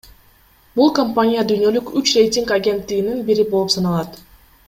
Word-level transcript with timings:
Бул 0.79 0.87
компания 0.99 1.43
дүйнөлүк 1.51 1.91
үч 2.01 2.15
рейтинг 2.19 2.55
агенттигинин 2.57 3.23
бири 3.31 3.47
болуп 3.53 3.77
саналат. 3.77 4.21